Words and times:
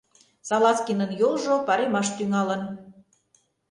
Салазкинын 0.47 1.11
йолжо 1.21 1.55
паремаш 1.67 2.07
тӱҥалын. 2.17 2.61